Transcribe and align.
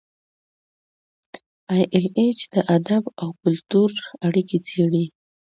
ای 1.71 1.81
ایل 1.93 2.05
ایچ 2.17 2.39
د 2.53 2.55
ادب 2.75 3.03
او 3.21 3.29
کلتور 3.41 3.91
اړیکې 4.27 4.57
څیړي. 4.67 5.05